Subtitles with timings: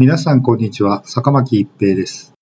[0.00, 2.32] 皆さんこんにちは、坂巻一平です。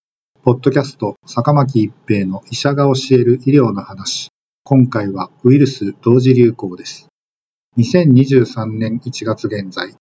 [0.42, 4.28] ポッドキャスト、坂巻一平の医者が教える医療の話。
[4.62, 7.06] 今回はウイルス同時流行です。
[7.78, 9.94] 2023年1月現在、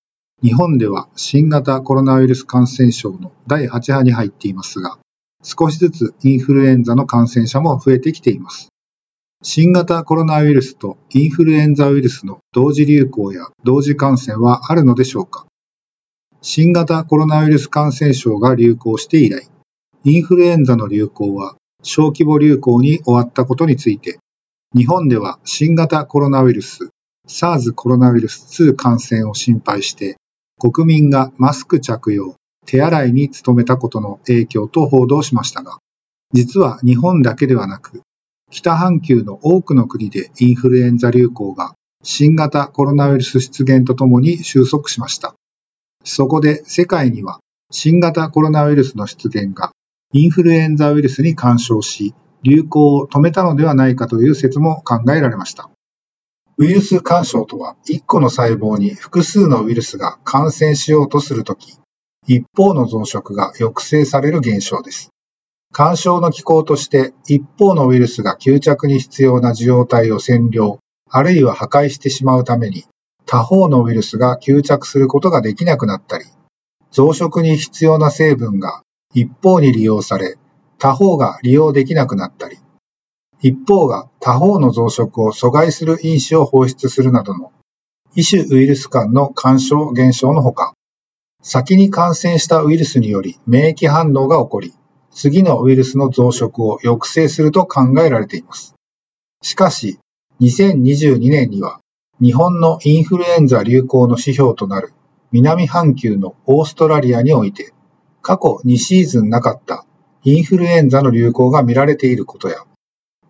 [0.44, 5.00] 日本では新型コロナウイルス感染症の第8波に入っていますが、
[5.42, 8.68] 少しずつインフルエンザの感染者も増えてきています。
[9.44, 15.46] 新型コロナウイルスとインフルエンザウイルスの同時流行や同時感染はあるのでしょうか？
[16.48, 19.49] 新型コロナウイルス感染症が流行して以来、
[20.04, 24.20] インフルエンザの流行は小規模流行に終わったことについて、
[24.77, 26.90] 日本では新型コロナウイルス、
[27.27, 30.18] SARS コロナウイルス2感染を心配して、
[30.59, 32.35] 国民がマスク着用、
[32.68, 35.80] 手洗いに努めたことの影響と報道しましたが、
[36.32, 38.04] 実は日本だけではなく、
[38.52, 41.73] 北半球の多くの国でインフルエンザ流行が
[42.04, 45.34] 新型コロナウイルス出現とともに収束しました。
[46.05, 47.40] そこで世界には
[47.72, 49.72] 新型コロナウイルスの出現が
[50.13, 55.70] インフルエンザウイルスに干渉し、流行を止めたのではないかという説も考えられました。
[56.57, 61.77] ウイルス干渉とは、1個の細胞に複数のウイルスが感染しようとするとき、
[62.27, 65.09] 一方の増殖が抑制される現象です。
[65.74, 70.79] 干渉の機構として、一方のウイルスが吸着に必要な受容体を占領、
[71.09, 72.85] あるいは破壊してしまうために、
[73.25, 76.25] 他方のウイルスが吸着することができなくなったり、
[76.91, 80.38] 増殖に必要な成分が一方に利用され、
[80.78, 82.57] 他方が利用できなくなったり、
[83.41, 87.51] 一方が他方の増殖を阻害する因子を放出するなどの
[88.16, 90.73] 異種ウイルス間の干渉現象のほか、
[91.41, 94.73] 先に感染したウイルスにより免疫反応が起こり、
[95.12, 98.75] 次のウイルスの増殖を抑制すると考えられています。
[99.41, 100.00] しかし、
[100.41, 101.79] 2022年には
[102.22, 104.94] 日本のインフルエンザ流行の指標となる
[105.34, 107.74] 南半球のオーストラリアにおいて、
[108.22, 109.85] 過去2シーズンなかった
[110.24, 112.59] インフルエンザの流行が見られていることや、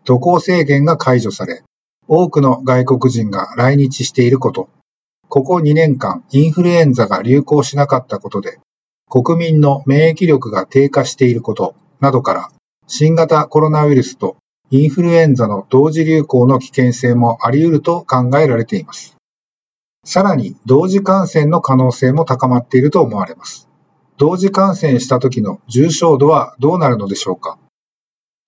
[0.03, 1.63] 渡航制限が解除され、
[2.07, 4.69] 多くの外国人が来日していること、
[5.29, 8.59] ここ2年間インフルエンザが流行しなかったことで、
[9.09, 12.49] 国民の免疫力が低下していることなどから、
[12.85, 14.37] 新型コロナウイルスと
[14.71, 19.15] インフルエンザの同時流行の危険性もあり得ると考えられています。
[20.03, 23.67] さらに、同時感染の可能性も高まっていると思われます。
[24.17, 27.59] 同時感染した時の重症度はどうなるのでしょうか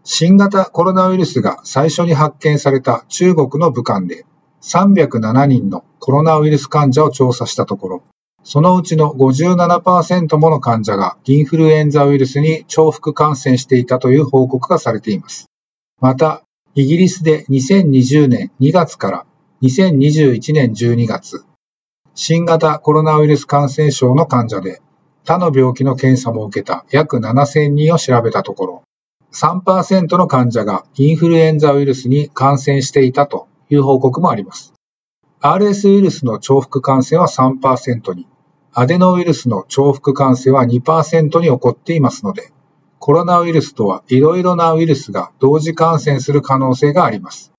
[0.04, 4.26] 新型コロナウイルスが最初に発見された中国の武漢で
[4.62, 8.04] 307人のコロナウイルス患者を調査したところ、
[8.44, 15.48] そのうちの57%もの患者がインフルエンザウイルスに重複感染していたという報告がされています。
[16.00, 16.44] また、
[16.76, 19.26] イギリスで2020年2月から
[19.64, 21.44] 2021年12月、
[22.14, 24.80] 新型コロナウイルス感染症の患者で
[25.24, 28.84] 他の病気の検査も受けた約7000人を調べたところ、
[29.34, 34.76] 3%の患者がインフルエンザウイルスに感染していたという報告もあります。
[35.42, 38.28] RS ウイルスの重複感染は3%に、
[38.72, 42.52] アデノウイルスの重複感染は2%に起こっていますので、
[43.08, 47.54] コロナウイルスとはいろいろなウイルスが同時感染する可能性があります。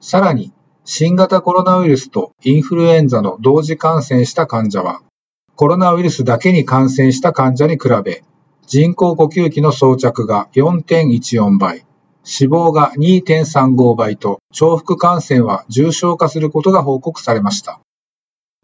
[0.00, 0.52] さらに、
[0.84, 5.02] 新型コロナウイルスとインフルエンザの同時感染した患者は、
[5.54, 8.24] コロナウイルスだけに感染した患者に比べ、
[8.66, 11.86] 人工呼吸器の装着が4.14倍、
[12.24, 17.78] 死亡が2.35倍と重複感染は重症化することが報告されました。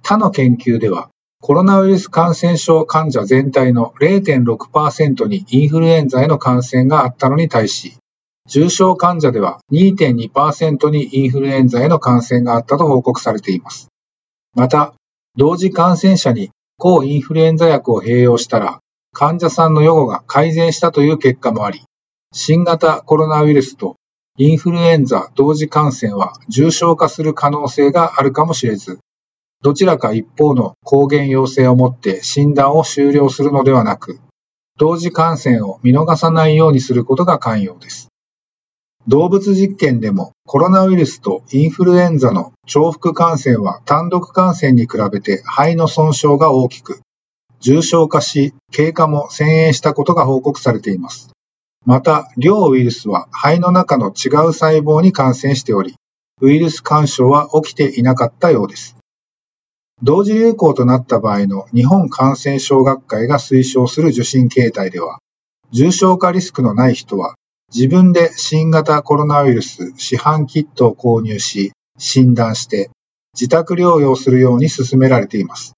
[0.02, 1.10] 他の研究では、
[1.46, 7.98] コロナウイルス感染症患者全体の0.6%にインフルエンザへの感染があったのに対し、
[8.48, 13.88] 重症患者では2.2%にインフルエンザへの感染があったと報告されています。
[14.54, 14.94] また、
[15.36, 18.80] 同時感染者に抗インフルエンザ薬を併用したら、
[19.12, 21.82] 患者さんの予後が改善したという結果もあり、
[22.32, 23.96] 新型コロナウイルスと
[24.38, 28.98] インフルエンザ同時感染は重症化する可能性があるかもしれず、
[29.64, 34.20] どちらか一方の抗原陽性をもって診断を終了するのではなく、
[34.76, 38.08] 同時感染を見逃さないようにすることが肝要です。
[39.08, 47.00] 動物実験でもコロナウイルスとインフルエンザの重複感染は単独感染に比べて肺の損傷が大きく、
[47.60, 51.30] 重症化し、経過も遷延したことが報告されています。
[51.86, 55.94] また、両ウイルスは肺の中の違う細胞に感染しており、
[56.42, 58.94] ウイルス干渉は起きていなかったようです。
[60.04, 65.18] 同時流行となった場合の日本感染症学会が推奨する受診形態では、
[65.70, 67.36] 重症化リスクのない人は
[67.74, 72.90] 自分で新型コロナウイルス市販キットを購入し、診断して
[73.32, 75.72] 自宅療養するように勧められています。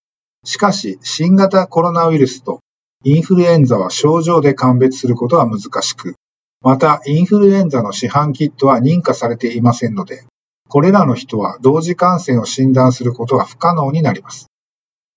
[0.45, 2.59] しかし、新型コロナウイルスと
[3.05, 6.17] インフルエンザは症状で鑑別することは難しく、
[6.63, 10.25] またインフルエンザの市販キットは認可されていませんので、
[10.69, 14.47] これらの人は同時感染を診断することは不可能になります。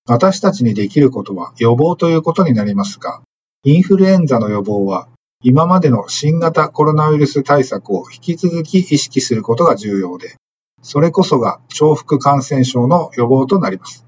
[0.07, 3.21] 私たちにできることは予防ということになりますが、
[3.63, 5.09] インフルエンザの予防は
[5.41, 10.35] 今までの新型コロナウイルス対策を引き続き意識することが重要で、
[10.81, 14.05] それこそが重複感染症の予防となります。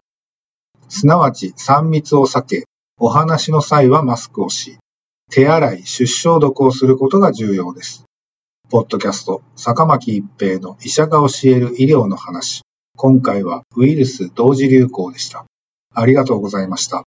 [0.89, 2.65] すなわち3密を避け、
[2.99, 4.77] お話の際はマスクをし、
[5.29, 8.03] 手洗い、出消毒をすることが重要です。
[8.71, 12.61] ポッドキャスト、坂巻一平の医者が教える医療の話。
[12.95, 15.43] 今回はウイルス同時流行でした。
[15.93, 16.99] ありがとうございました。